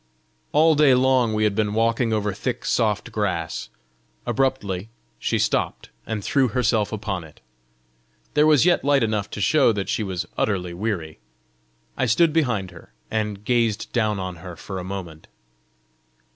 [0.51, 3.69] All day long we had been walking over thick soft grass:
[4.25, 4.89] abruptly
[5.19, 7.39] she stopped, and threw herself upon it.
[8.33, 11.19] There was yet light enough to show that she was utterly weary.
[11.95, 15.27] I stood behind her, and gazed down on her for a moment.